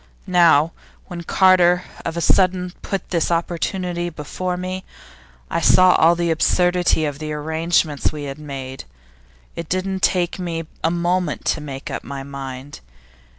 [0.25, 0.71] Now,
[1.05, 4.83] when Carter of a sudden put this opportunity before me,
[5.47, 8.85] I saw all the absurdity of the arrangements we had made.
[9.55, 12.79] It didn't take me a moment to make up my mind.